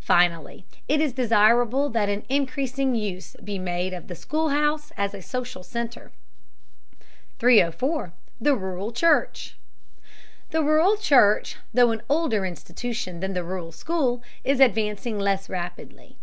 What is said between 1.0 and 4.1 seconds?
is desirable that an increasing use be made of